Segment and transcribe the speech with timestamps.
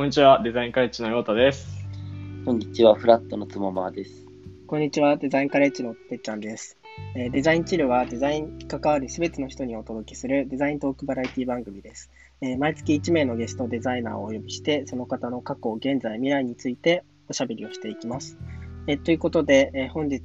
[0.00, 1.84] こんにちは、デザインカレッジの陽太です。
[2.46, 4.26] こんにちは、フラットのつもまです。
[4.66, 6.78] こんにちは、デザインカレッジのてっちゃんです。
[7.14, 12.10] えーデザインチルはデザインに関わるすべての人にお届けするデザイントークバラエティ番組です。
[12.40, 18.38] えー毎月1名のゲストデザイナーをお呼びして、その方の過去、現在、未来についておしゃべりをしていきます。
[18.86, 20.22] えーということで、えー本日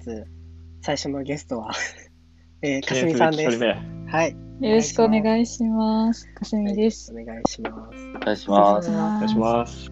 [0.84, 1.72] 最初のゲストは、
[2.64, 3.44] えーかすみさんです。
[3.44, 4.45] 一人目はい。
[4.62, 6.28] よろしくお願いします。
[6.34, 7.12] かすみです。
[7.12, 8.10] お願いします。
[8.16, 8.90] お願いします。
[8.90, 9.92] お願いします。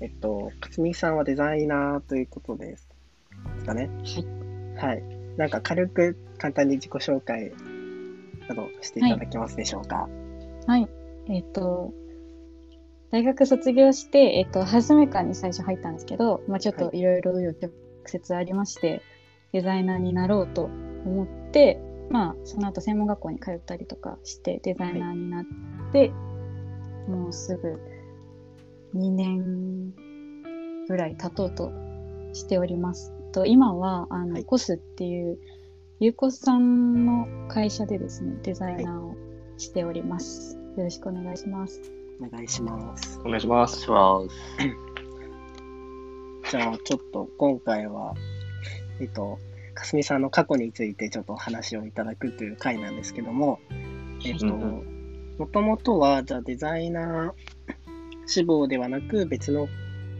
[0.00, 2.88] えっと、かすみさんはデザイナーということです。
[3.54, 3.90] ですかね。
[4.78, 4.86] はい。
[4.86, 5.02] はい。
[5.36, 7.52] なんか軽く簡単に自己紹介
[8.48, 10.08] などしていただけますでしょうか。
[10.66, 10.88] はい。
[11.28, 11.92] えっ、と、
[13.10, 17.74] 大学卒業して、えっ、と、初めからに最初入ったんですけど、まあちょっといろいろ余曲
[18.06, 19.02] 折ありまして、
[19.52, 20.70] デザイナーになろうと
[21.04, 25.44] 思って、まあその後専門学校に通ったりとかして、デザイナーになっ
[25.92, 26.10] て、
[27.08, 27.80] もうすぐ
[28.94, 29.94] 2年
[30.86, 31.72] ぐらい経とうと
[32.34, 33.12] しております。
[33.32, 35.38] と今はあの、はいコスっていう
[36.00, 39.16] ゆうこさんの会社でですねデザイナーを
[39.56, 40.58] しております。
[40.76, 41.80] よろしくお願いします。
[42.20, 43.20] お願いします。
[43.24, 43.78] お願いします。
[43.78, 44.36] お願いします。
[46.50, 48.14] じゃあ、ちょっと今回は、
[49.00, 49.38] えっと、
[49.74, 53.60] かすみさんの過去についてちょっとお話をいただくという回なんですけども、
[54.24, 54.92] えっと、うん
[55.38, 59.68] もともとは、じゃあデザイナー志望ではなく、別の、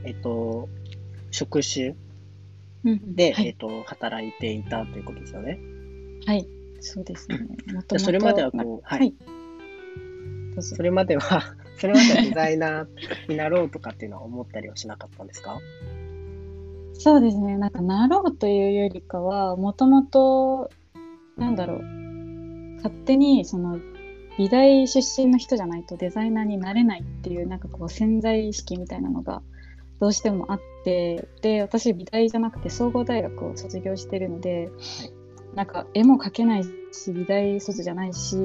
[0.05, 0.69] えっと、
[1.31, 1.95] 職種
[2.85, 5.61] で、はい、えっと、働いていたということですよね。
[6.27, 6.49] はい、
[6.81, 7.39] そうですね。
[7.39, 9.15] もとじゃもとあそれまではこう、ははい。
[10.61, 12.87] それまでは、 それまではデザイナー
[13.29, 15.61] になろうとかっていうのは思ったりはしなかったんですか？
[16.95, 17.57] そうですね。
[17.57, 20.71] なんか、なろうというよりかは、もともと、
[21.37, 21.83] なんだろう、
[22.77, 23.79] 勝手に、その、
[24.39, 29.43] 美大出身の人じゃないとデザイナーになれないっていう、なんかこう、潜在意識みたいなのが、
[30.01, 34.71] どうしてもあって、で、私、美大じゃなくて、総合大学を卒業してるので、
[35.55, 38.37] なんか、絵も描けないし、美大卒じゃないし、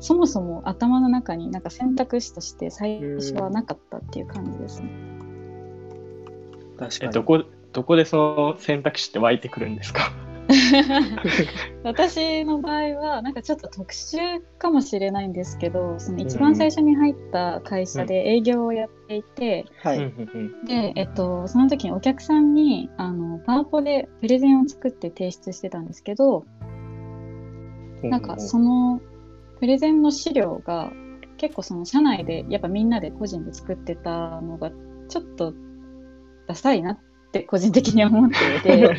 [0.00, 5.07] そもそも頭の中になんか選択肢として最初はなかったっていう感じですね。
[6.78, 7.10] 確かに。
[7.10, 10.12] えどこ、どこでその選択肢って湧いてくるんですか？
[11.84, 19.98] 私の場合はなんかちょっと特殊かもしれないんですけどその一番最初に入った会社で営業をやっていて、はい。
[19.98, 26.46] うんうんで、えっと、その時にお客さんにあのパワポでプレゼンを作って提出してたんですけど
[28.02, 29.00] うんなんかその
[29.60, 30.92] プレゼンの資料が
[31.36, 34.70] 結構その社内でやっぱみんなで個人で作ってたのが
[35.08, 35.52] ちょっと
[36.48, 36.98] ダサいなっ
[37.32, 38.96] て個人的には思っていて。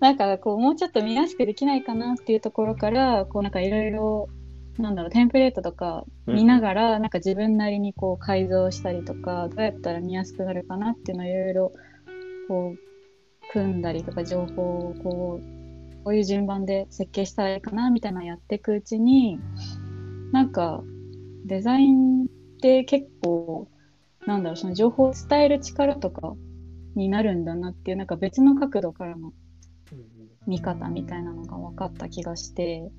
[0.00, 4.28] なんかこうもうちょっと見やすくできないかなっていうところからこうなんかいろいろ
[4.78, 11.72] なんだろうテンプレートとか見ながら、なんか自分なりにこう改造したりとかどうやったら見やすくなるかなっていうのをいろいろ
[12.46, 19.40] こう組んだりとか情報をこうこういう順番で設計したらいいかなみたいなのをやっていくうちに
[20.32, 20.82] なんか
[21.44, 22.26] デザインっ
[22.60, 23.68] て結構
[24.28, 26.34] なんだろうその情報を伝える力とか
[26.94, 29.32] になるんだなっていうなんか別の角度からの
[30.46, 32.90] 見方みたいなのが分かった気がして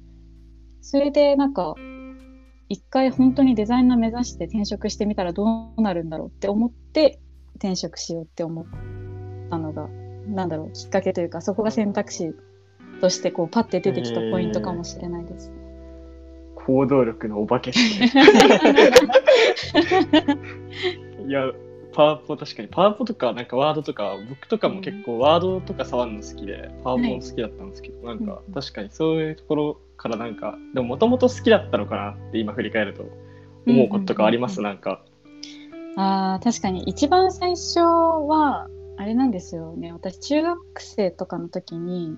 [0.81, 1.75] それでなんか
[2.67, 7.19] 一回本当にデザイナー目指して転職してみたらどうなるんだろうって思って
[7.57, 8.65] 転職しようって思っ
[9.51, 9.87] たのが
[10.25, 12.33] なんだろうきっかけというかそこが選択肢
[13.01, 15.51] としてこうパッて出てきたポイントかもしれないです。
[16.69, 18.11] 行動力のお化けですね。
[21.27, 21.51] いや、
[21.93, 22.67] パワポ確かに。
[22.67, 33.05] パワポとか、なんかワードとか、僕とかも結構ワードとか触るの好きで、パワポも好きだったんですけど、なんかうん確かにそういうところからなんか、でももともと好きだったのかなって今振り返ると
[33.65, 35.01] 思うこととかあります、うんなんか。
[35.97, 42.15] あー確かに一番最初はあれなんですよね私中学生とかの時に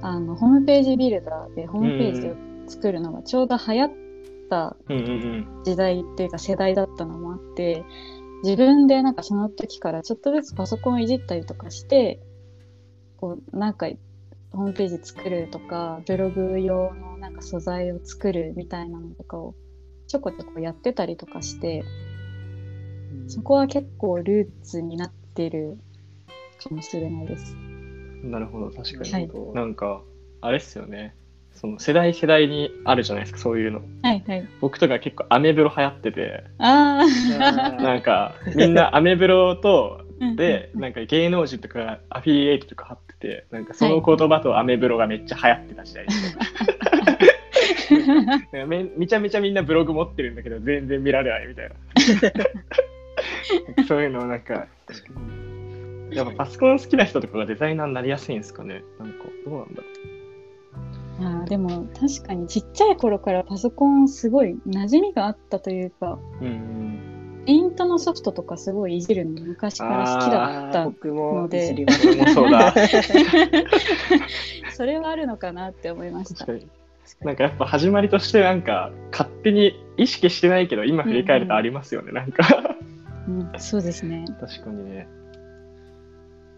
[0.00, 3.90] あのホームページビルダーでホームページを作るのがちょうど流行っ
[4.50, 5.64] たうんうんうん。
[5.64, 7.84] 時代っていうか世代だったのもあって
[8.42, 12.20] 自分でなんかその時からちょっとずつパソコンをいじったりとかして
[13.16, 13.88] こうなんか
[14.50, 19.54] ホームページ作るとかブログ用のなんか素材を作るみたいなのとかを
[20.08, 21.84] ちょこちょこやってたりとかして
[23.28, 25.78] そこは結構ルーツになってる
[26.62, 27.56] かもしれないです。
[28.24, 29.12] なるほど、確かに。
[29.12, 30.02] はいなんか、
[30.40, 31.14] あれっすよね。
[31.54, 33.82] その世代世代にあるじゃないですか、そういうの。
[34.02, 34.48] はいはい。
[34.60, 40.34] 僕とか結構アメブロ流行ってて、ああなんかみんなアメブロとあ。
[40.36, 46.36] で、なんか芸能人とかアフィリエイトとか貼ってて、なんかその言葉とアメブロがめっちゃ流行ってた時代です。
[48.06, 51.68] なんかめめちゃめちゃみんなブログ持ってるんだけど全然見られないみたい
[53.78, 54.66] な そういうのをなんか
[56.10, 60.11] やっぱパソコン好きな人とかがデザイナーになりやすいんですかねなんかどうなんだろ
[61.22, 67.42] あーでも確かにちっちゃい頃からパソコンすごい馴染みがあったというかううん。
[67.44, 71.74] ペイントのソフトとかすごいいじるの昔から好きだったので。
[74.72, 76.46] それはあるのかなって思いました。
[77.20, 82.76] なんかやっぱ始まりとしてなんか勝手に意識してないけど今振り返るとありますよね、なんか。
[83.28, 84.24] うん、そうですね。
[84.40, 85.08] 確かにね。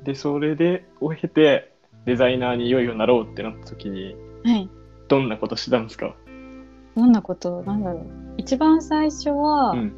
[0.05, 1.73] でそれでを経て
[2.05, 4.69] デザイナーにいよいよなろうってなった時にはい。
[5.09, 6.15] どんなことしてたんですか？
[6.97, 7.63] どんなこと？
[7.63, 8.07] なんだろう。
[8.37, 9.93] 一番最初は、うん。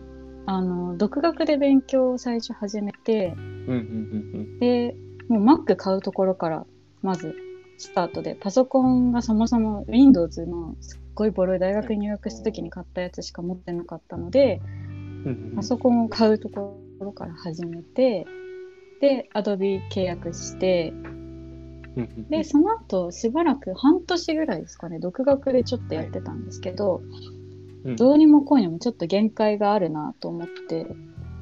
[0.48, 4.94] あの独学で勉強を最初始めてうんうんで
[5.28, 6.64] もう Mac 買うところから
[7.02, 7.34] まず
[7.78, 8.36] スタートで。
[8.40, 15.56] パソコンがそもそも Windows のすっごいボロい大学に入学した時に買ったやつしか持ってなかったのでうんうんうん。
[15.56, 18.24] パソコンを買うところから始めて
[19.00, 21.15] で Adobe 契約してうんうん
[22.28, 27.00] でその後しばらく半年ぐらいですかね独学でちょっとやってたんですけど、
[27.84, 27.96] うん。
[27.96, 30.84] どうにもこうにもちょっと限界があるなと思ってや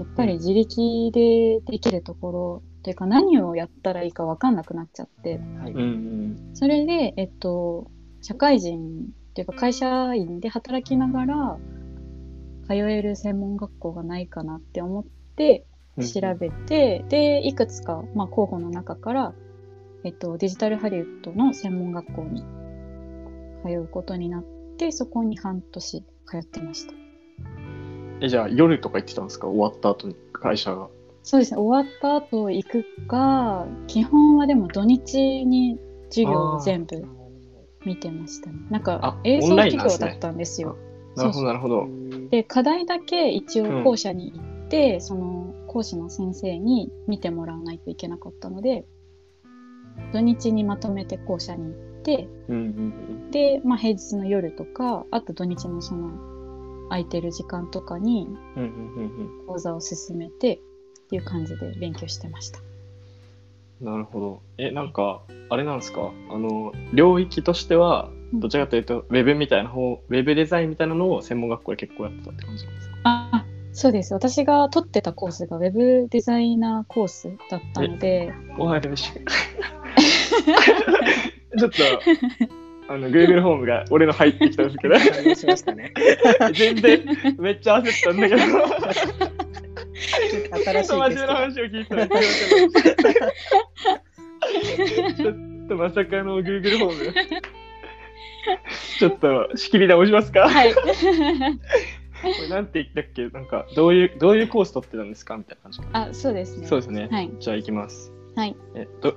[0.04, 5.72] っぱり自力でできるところっていうか何をやったらいいか分かんなくなっちゃってはい。
[5.72, 6.50] うんうん。
[6.54, 7.90] それでえっと
[8.22, 11.58] 社会人っていうか会社員で働きながら
[12.68, 15.04] 通える専門学校がないかなって思っ
[15.36, 15.66] て
[15.96, 16.06] うん。
[16.06, 19.34] 調べて、でいくつか、まあ、候補の中から、
[20.04, 22.42] えっと、デジタルハリウッドの専門学校に
[23.64, 24.44] 通うことになっ
[24.76, 26.92] てそこに半年通ってました。
[28.20, 29.48] えじゃあ夜とか行ってたんですか？
[29.48, 30.88] 終わった後に会社が。
[31.22, 31.58] そうですね。
[31.58, 35.78] 終わった後行くか基本はでも土日に
[36.10, 37.02] 授業を全部
[37.86, 38.56] 見てましたね。
[38.70, 40.76] なんあか映像授業だったんですよ。
[41.16, 41.88] なるほどなるほど。
[42.30, 48.84] で課題だけ一応校舎に行って、その講師の先生に見てもらわないといけなかったので
[50.12, 56.11] 土日にまとめて校舎に行ってうんうんで、まあ、平日の夜とかあと土日のその
[56.88, 59.05] 空いてる時間とかにうんうんうん
[59.43, 59.46] うん。
[59.46, 60.58] 講座を進めてっ
[61.08, 62.61] ていう感じで勉強してました。
[63.81, 64.41] なるほど。
[64.58, 66.12] えなんかあれなんですか？
[66.31, 68.40] あの領域としてはうん。
[68.40, 72.97] どちらかというとウェブみたいな方ウェブデザインみたいなのを専門学校で結構やってたって感じなんですか？
[73.05, 74.14] あそうです。
[74.14, 79.11] 私が取ってたコースがウェブデザイナーコースだったのでおはようし
[81.58, 81.84] ちょっと
[82.88, 84.98] あの Google ホームが俺の入ってきたんですけど。
[85.34, 85.92] しましたね。
[86.52, 87.02] 全然
[87.38, 88.42] めっちゃ焦ったんだけど。
[90.64, 91.26] 新し真面目な。
[91.34, 95.34] 話を聞いたらちょっ
[95.69, 97.14] とまさかの Google ホーム
[98.98, 100.48] ちょっと仕切り直しますか？
[100.48, 100.75] はい。
[100.75, 100.80] こ
[102.42, 103.28] れなんて言ったっけ？
[103.28, 105.38] なんかどういうどういうコース取ってたんですか？
[105.38, 105.80] みたいな感じ。
[105.92, 106.66] あそうですね。
[106.66, 107.32] そうですね、はい。
[107.40, 108.12] じゃあ行きます。
[108.37, 108.54] はい。
[108.75, 109.16] えど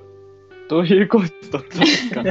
[0.68, 2.24] どういうコース取ってたんですか？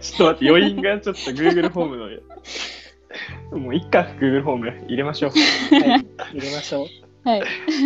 [0.00, 3.58] ちょっと待って余韻がちょっと Google ホームの。
[3.58, 5.30] もういっか Google ホーム入れましょう。
[5.30, 7.28] はい、入れましょう。
[7.28, 7.42] はい。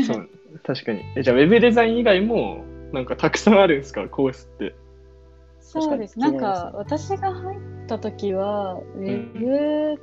[0.06, 0.28] そう
[0.64, 1.02] 確かに。
[1.16, 4.08] えじゃあウェブデザイン以外もなんかたくさんあるんですか？
[4.08, 4.74] コースって。
[5.60, 6.18] そうです。
[6.18, 10.00] なん確か私が入った時はウェブ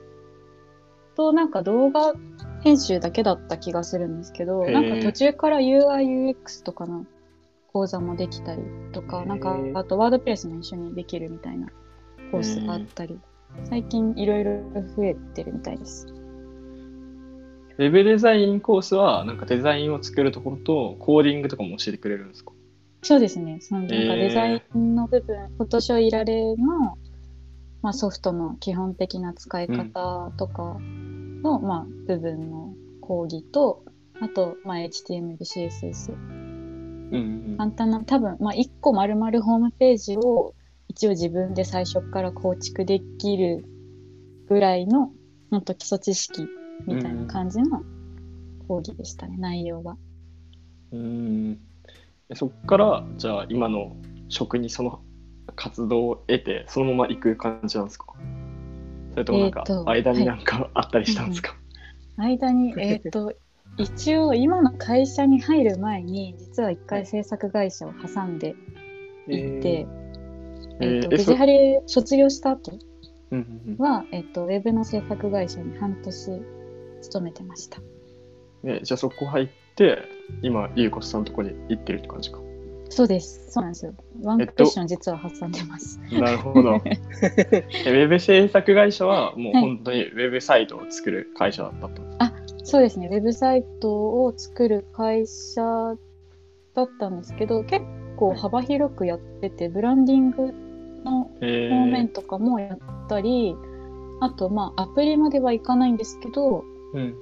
[1.15, 2.13] となんか動画
[2.62, 7.06] 編集だけだった気がするんですけど、なんか途中から UIUX とかの
[7.75, 8.62] 講座もできたり
[8.94, 11.67] とか、なんかあとワードプレスも一緒にできるみたいな
[12.32, 13.20] コースがあったり、
[13.65, 14.62] 最近いろいろ
[14.96, 16.08] 増えてるみたいです。
[17.77, 22.53] ウェブデザインコースはなんかデザインを作るところとコーディングとかも教えてくれるんですか？
[23.01, 23.58] そうですね。
[23.60, 26.98] そのなんかデザインの部分、フォトショーいられの、
[27.82, 30.77] まあ、ソフトの基本的な使い方とか
[31.44, 33.84] の、まあ、部分の講義と、
[34.22, 36.45] あと、まあ、HTML、CSS。
[37.12, 37.58] うんうん。
[37.58, 40.54] 簡単な、多分、まあ、1個丸々ホームページを
[40.88, 43.66] 一応自分で最初から構築できる
[44.48, 45.12] ぐらいの、
[45.52, 46.48] ほんと基礎知識
[46.86, 47.84] みたいな感じの
[48.68, 49.98] 講義でしたね、内容は。
[50.92, 51.60] うん。
[52.30, 53.96] えそっからじゃあ今の
[54.30, 55.02] 職にその
[55.56, 58.08] 活動を得てそのまま行く感じなんですか？
[59.12, 61.56] それともなんか間になんかあったりしたんですか、
[62.18, 63.34] 間に、 えっ、と、
[63.77, 68.55] 一応今の会社に入る前に、実は一回制作会社を挟んで
[69.27, 69.88] いて、
[70.79, 72.72] えっ、と、えーえそデジハリ卒業した後
[73.77, 76.41] は、えっ、と、ウェブの制作会社に半年
[77.01, 77.79] 勤めてました。
[77.79, 77.96] うん
[78.65, 80.00] ねじゃあそこ入って
[80.41, 82.39] 今ゆうこさんのとこに行ってるって感じか
[82.89, 83.51] そうです。
[83.51, 83.94] そうなんですよ。
[84.22, 86.00] ワンクッション実は挟んでます。
[86.12, 86.82] なるほど。
[86.86, 92.01] えウェブ制作会社はもう本当にウェブサイトを作る会社だったと。
[92.65, 93.07] そうですね。
[93.12, 93.93] ウェブサイト
[94.24, 95.62] を作る会社
[96.74, 97.86] だったんですけど、結
[98.17, 100.51] 構幅広くやってて、ブランディング
[101.03, 103.55] のえ方面とかもやったり、
[104.19, 107.15] あと、まあ、アプリまではいかないんですけど、うん、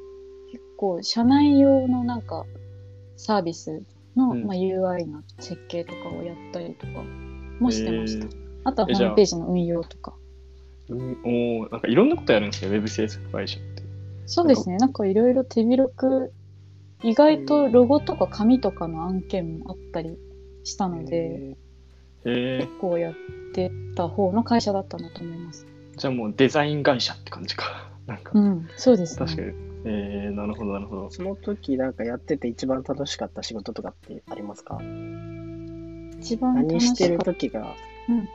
[0.49, 2.45] 結構、社内用のなんか、
[3.17, 3.83] サービス
[4.15, 6.93] の、うんまあ、UI の設計とかをやったりとか
[7.59, 8.25] もしてました。
[8.25, 10.13] えーあとはホームページの運用とか。
[10.89, 13.72] うんおーなんかいろんなことやるんですよ、ウェブ制作会社って。
[14.25, 14.77] そうですね。
[14.77, 16.31] なんかいろいろ手広く、
[17.03, 20.17] 意外とロゴとか紙とかの案件もあったり
[20.63, 21.57] したので、
[22.23, 23.13] 結構やっ
[23.53, 25.67] てた方の会社だったなと思います。
[25.97, 27.89] じゃあもうデザイン会社って感じか。
[28.07, 29.25] なんか、うん、そうですね。
[29.25, 29.53] 確かに。
[29.85, 31.09] えー、なるほど、なるほど。
[31.09, 34.79] その時なんかやってて一番楽しかった仕事とかってありますか？
[36.19, 37.33] 一番楽何してるしかった。
[37.33, 37.75] 時が。
[38.09, 38.27] うん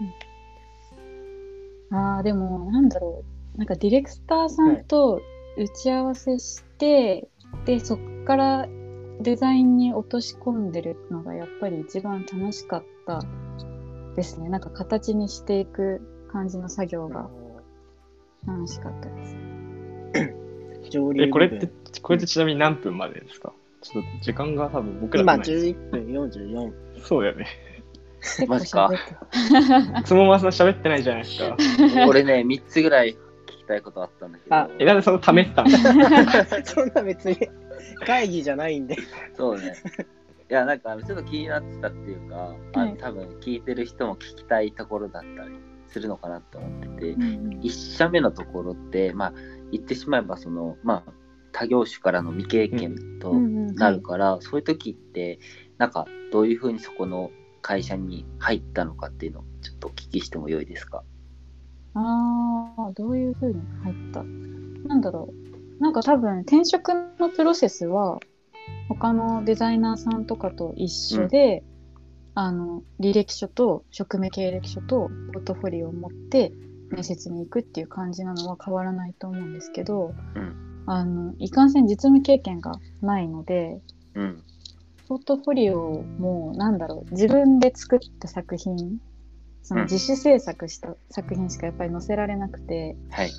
[1.90, 3.24] うん、ああ、でも、なんだろ
[3.56, 3.58] う。
[3.58, 5.20] なんかディレクターさんと
[5.58, 7.28] 打ち合わせして、
[7.64, 8.68] で、そっから
[9.20, 13.22] デザインに落とし込んでるのがやっぱり一番楽しかった
[14.14, 14.48] ですね。
[14.48, 16.00] なんか形にしていく
[16.32, 17.28] 感じの作業が
[18.46, 19.36] 楽しかったです。
[21.18, 21.68] え、これって、
[22.00, 23.52] これってちなみに何分までですか？
[23.80, 26.72] ちょっと時間が多分僕ら今じゃない11分44。
[27.02, 27.46] そうだよね。
[28.48, 28.90] マジか
[30.04, 31.56] つも まさん喋ってないじゃないですか。
[32.08, 33.16] 俺ね、3つぐらい
[33.68, 34.56] たいことあったんだけど。
[34.56, 35.44] あえ、なんでそのため？
[35.44, 35.70] てたの
[36.64, 37.38] そんな別に
[38.04, 38.96] 会議じゃないんで。
[39.36, 39.74] そうね。
[40.50, 45.54] いや、なんかちょっと気になってたっていうか、あはいの多分聞いてる人も聞きたいところだったり
[45.88, 49.32] するのかなって思ってて、うんうん1社目のところって、まあ、
[49.72, 51.12] 言ってしまえば、その、まあ、
[51.52, 55.38] 他業種からの未経験とうんうんなるから、そういう時って、
[55.76, 57.30] なんか、どういうふうにそこの
[57.62, 61.02] 会社に入ったのかっていうのをちょっとお聞きしてもよいですか？
[62.00, 64.22] ああ、どういう風に入った？
[64.88, 65.32] なんだろ
[65.80, 65.82] う。
[65.82, 68.18] なんか多分転職のプロセスは
[68.88, 71.64] 他のデザイナーさんとかと一緒で、
[72.34, 76.52] あの、履歴書と職務経歴書とポートフォリオを持って
[76.90, 83.80] 面接に行くっていう感じなのは変わらないと思うんですけど、うんあの、いかんせん実務経験がないので、
[84.14, 84.42] うん。
[85.08, 88.98] ポートフォリオも、なんだろう、自分で作った作品、
[89.62, 93.30] そのうん自主制作した作品しかやっぱり載せられなくて、はい。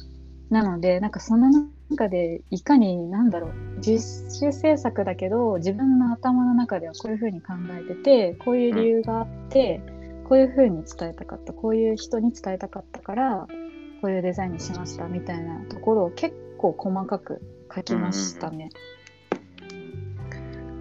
[0.49, 1.49] なので、なんかその
[1.91, 9.79] 中で、いかに、なんだろう、自主制作だけど、自分の頭の中ではこういうふうに考えてて、こういう理由があって、
[10.27, 13.47] こういうふうに伝えたかった、こういう人に伝えたかったから、
[14.01, 17.41] こういうデザインにしましたみたいなところを結構細かく
[17.75, 18.69] 書きましたね。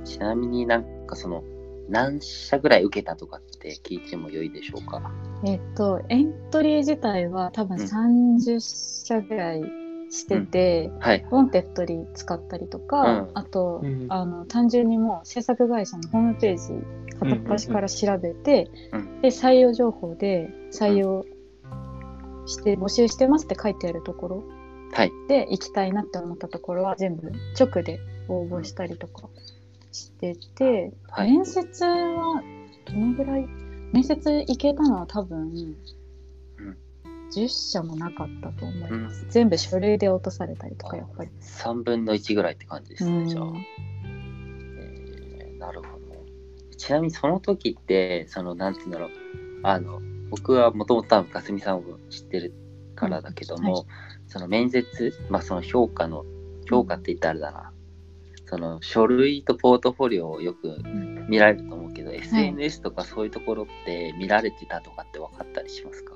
[0.05, 1.43] ちなみになんかその、
[1.91, 5.13] 何社ぐらい受けたとかって聞いてもよいでしょうか？
[5.45, 7.85] えっと、エントリー自体は多分うん。
[7.85, 8.61] 30
[9.07, 9.63] 社ぐらい
[10.11, 11.25] してて、はい。
[11.31, 13.31] Wantedly 使ったりとか、うん。
[13.35, 14.07] あと、うん。
[14.09, 16.85] あの単純にもう制作会社のホームページ
[17.19, 19.21] 片っ端から調べて、うん。
[19.21, 21.25] で採用情報で採用
[22.47, 24.45] して、募集してますって書いてあるところ
[24.93, 25.13] はい。
[25.29, 29.29] で行きたいなって思ったところは全部直で応募したりとか
[29.93, 31.31] してて、はい。
[31.31, 32.43] 面接は
[32.87, 35.77] どのぐらい面接行けたのは多分、
[37.35, 41.31] 10社もなかったと思います、全部書類で落とされたりとかやっぱり。
[41.41, 43.45] 3分の1ぐらいって感じですね、うんじゃあ。
[44.05, 45.99] えーなるほど。
[46.77, 49.11] ちなみにその時って、その、なんていうんだろう。
[49.65, 52.55] あの、僕はもともとかすみさんを知ってる
[52.95, 53.85] からだけども、うんは
[54.29, 56.25] その面接、まあその評価の、
[56.69, 57.73] 評価って言ったらあれだな。
[58.49, 61.27] その書類とポートフォリオをよくん。
[61.29, 66.15] 見られると思うけど、SNS とかそういうところって見られてたとかって分かったりしますか？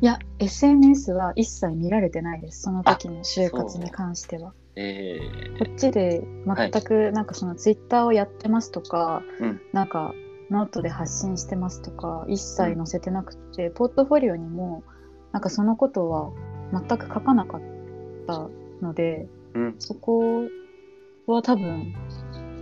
[0.00, 2.62] いや、SNS は一切見られてないです。
[2.62, 4.52] その時の就活に関しては。
[4.76, 5.18] え
[5.58, 9.60] こっちで全くなんかそのツイッターをやってますとか、うん。
[9.72, 10.14] なんか
[10.50, 14.84] ノートで発信してますとか、一切載せてなくて、ポートフォリオにも
[15.32, 16.30] なんかそのことは
[16.72, 17.60] 全く書かなかっ
[18.26, 18.48] た
[18.80, 19.74] ので、ー、うん。
[19.80, 20.42] そこ
[21.32, 21.94] は多分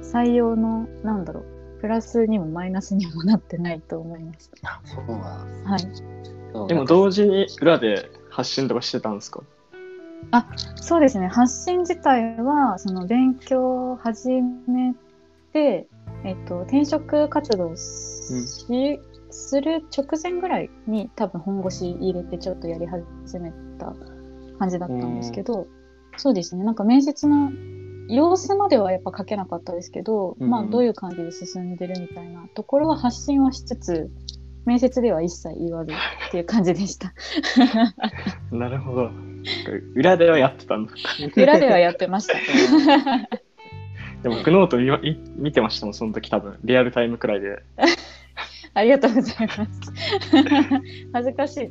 [0.02, 4.50] 採用のなんだろう、プラスにもマイナスにもなってないと思います。
[4.62, 6.68] あ、そうなんはい。
[6.68, 9.42] でも同時に裏で発信とかしてたんですか？
[10.76, 11.26] そうですね。
[11.28, 14.28] 発信自体はその勉強を始
[14.68, 14.94] め
[15.52, 15.88] て、
[16.24, 19.00] えっと、転職活動し、
[19.30, 23.04] する直前ぐらいに多分本腰入れてちょっとやり始
[23.40, 23.94] めた
[24.58, 25.66] 感じだったんですけど、
[26.16, 26.64] そうですね。
[26.64, 34.10] なんか面接の1様子まではやっぱ書けなかったですけど、うんまあどういう感じで進んでるみたいなところは発信はしつつ
[34.66, 35.96] 面接では一切言わずっ
[36.30, 37.14] ていう感じでした
[38.52, 39.10] なるほど。
[39.94, 40.92] 裏ではやってたんだ。
[41.36, 42.34] 裏ではやってました
[44.22, 46.58] でも僕ノートい見てましたもん、その時多分。
[46.64, 47.62] リアルタイムくらいで。
[48.74, 49.92] ありがとうございます
[51.12, 51.70] 恥ずかしい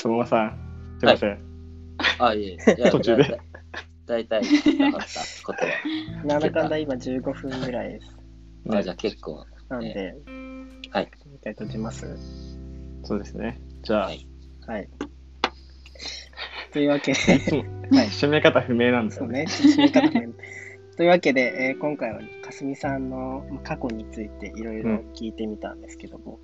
[0.00, 0.58] そのままさん、
[0.98, 1.30] すいません。
[1.30, 1.47] あ、い
[2.34, 2.74] えいえ。
[2.78, 3.40] いや 途中で。
[4.06, 6.24] 大体聞きた かったことは。
[6.24, 8.16] なんだかんだ今15分ぐらいです。
[8.70, 9.44] あじゃあ結構。
[9.68, 10.14] なんで、
[10.90, 11.10] はい。
[11.34, 12.06] 一回閉じます？
[13.04, 13.60] そうですね。
[13.82, 14.26] じゃあ、はい
[14.66, 14.88] はい。
[16.72, 17.18] というわけで、
[17.96, 19.46] はい締め方不明なんですよね。
[19.46, 20.28] そうね、締め方ね
[20.96, 26.38] というわけで、えー今回はかすみさんのまあ過去についていろいろ聞いてみたんですけども、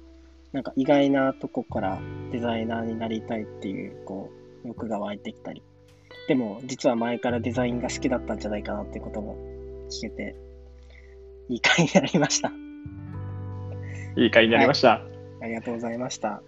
[0.52, 2.00] なんか意外なとこから
[2.30, 5.62] デザイナーになりたいっていうこう欲が湧いてきたり、
[6.28, 9.36] でも実は前からデザインが好きだったんじゃないかなってことも
[9.90, 10.36] 聞けて、
[11.48, 12.52] いい回になりました。
[14.16, 15.02] いい回になりました。
[15.42, 16.42] ありがとうございました。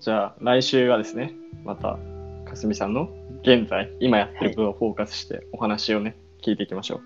[0.00, 1.98] じゃあ、来週はですね、また、
[2.44, 3.08] かすみさんの
[3.42, 7.00] 現在、今やってることをフォーカスしてお話をね、聞いていきましょ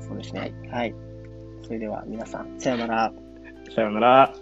[0.00, 0.52] そうですね。
[0.70, 0.94] はい。
[1.62, 3.12] それでは皆さん、さようなら。
[3.68, 3.72] う。
[3.72, 4.34] さようなら。